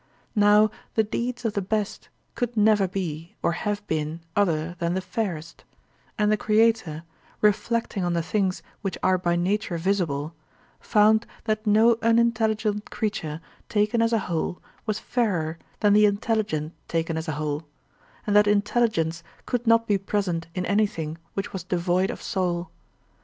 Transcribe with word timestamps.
Now 0.35 0.71
the 0.95 1.03
deeds 1.03 1.45
of 1.45 1.53
the 1.53 1.61
best 1.61 2.09
could 2.33 2.57
never 2.57 2.87
be 2.87 3.35
or 3.43 3.51
have 3.51 3.85
been 3.85 4.19
other 4.35 4.73
than 4.79 4.95
the 4.95 4.99
fairest; 4.99 5.63
and 6.17 6.31
the 6.31 6.37
creator, 6.37 7.03
reflecting 7.39 8.03
on 8.03 8.13
the 8.13 8.23
things 8.23 8.63
which 8.81 8.97
are 9.03 9.19
by 9.19 9.35
nature 9.35 9.77
visible, 9.77 10.33
found 10.79 11.27
that 11.43 11.67
no 11.67 11.97
unintelligent 12.01 12.89
creature 12.89 13.41
taken 13.69 14.01
as 14.01 14.11
a 14.11 14.17
whole 14.25 14.59
was 14.87 14.97
fairer 14.97 15.59
than 15.81 15.93
the 15.93 16.07
intelligent 16.07 16.73
taken 16.87 17.15
as 17.15 17.27
a 17.27 17.33
whole; 17.33 17.67
and 18.25 18.35
that 18.35 18.47
intelligence 18.47 19.21
could 19.45 19.67
not 19.67 19.85
be 19.85 19.99
present 19.99 20.47
in 20.55 20.65
anything 20.65 21.19
which 21.35 21.53
was 21.53 21.63
devoid 21.63 22.09
of 22.09 22.23
soul. 22.23 22.71